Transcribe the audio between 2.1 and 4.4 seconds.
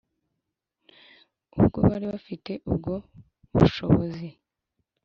bafite ubwo bushobozi.